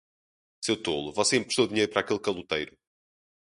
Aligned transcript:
Seu 0.65 0.77
tolo, 0.81 1.13
você 1.13 1.37
emprestou 1.37 1.67
dinheiro 1.67 1.91
para 1.91 2.01
aquele 2.01 2.17
caloteiro. 2.17 2.75